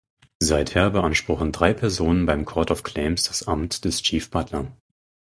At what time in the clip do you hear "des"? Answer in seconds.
3.85-4.01